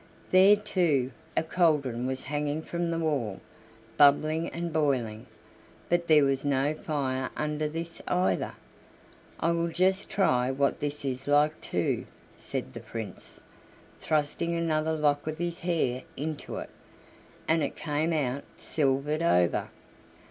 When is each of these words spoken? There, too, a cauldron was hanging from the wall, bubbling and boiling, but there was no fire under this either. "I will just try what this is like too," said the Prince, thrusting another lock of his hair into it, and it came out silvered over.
There, 0.31 0.55
too, 0.55 1.11
a 1.37 1.43
cauldron 1.43 2.07
was 2.07 2.23
hanging 2.23 2.63
from 2.63 2.89
the 2.89 2.97
wall, 2.97 3.39
bubbling 3.97 4.49
and 4.49 4.73
boiling, 4.73 5.27
but 5.89 6.07
there 6.07 6.23
was 6.23 6.43
no 6.43 6.73
fire 6.73 7.29
under 7.37 7.69
this 7.69 8.01
either. 8.07 8.53
"I 9.39 9.51
will 9.51 9.67
just 9.67 10.09
try 10.09 10.49
what 10.49 10.79
this 10.79 11.05
is 11.05 11.27
like 11.27 11.61
too," 11.61 12.07
said 12.35 12.73
the 12.73 12.79
Prince, 12.79 13.41
thrusting 13.99 14.55
another 14.55 14.93
lock 14.93 15.27
of 15.27 15.37
his 15.37 15.59
hair 15.59 16.01
into 16.17 16.55
it, 16.55 16.71
and 17.47 17.61
it 17.63 17.75
came 17.75 18.11
out 18.11 18.43
silvered 18.57 19.21
over. 19.21 19.69